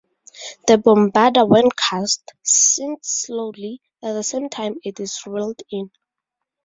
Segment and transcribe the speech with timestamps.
[0.65, 5.91] The bombarda when cast, sinks slowly, at the same time, it is reeled in.